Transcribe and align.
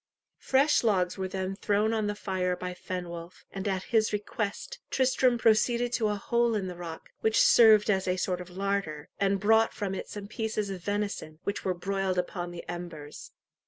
Fresh 0.39 0.83
logs 0.83 1.15
were 1.15 1.27
then 1.27 1.55
thrown 1.55 1.93
on 1.93 2.07
the 2.07 2.15
fire 2.15 2.55
by 2.55 2.73
Fenwolf, 2.73 3.45
and, 3.51 3.67
at 3.67 3.83
his 3.93 4.11
request, 4.11 4.79
Tristram 4.89 5.37
proceeded 5.37 5.93
to 5.93 6.07
a 6.07 6.15
hole 6.15 6.55
in 6.55 6.65
the 6.65 6.75
rock, 6.75 7.11
which 7.19 7.39
served 7.39 7.87
as 7.87 8.07
a 8.07 8.17
sort 8.17 8.41
of 8.41 8.49
larder, 8.49 9.09
and 9.19 9.39
brought 9.39 9.75
from 9.75 9.93
it 9.93 10.09
some 10.09 10.25
pieces 10.27 10.71
of 10.71 10.81
venison, 10.83 11.37
which 11.43 11.63
were 11.63 11.75
broiled 11.75 12.17
upon 12.17 12.49
the 12.49 12.67
embers. 12.67 13.29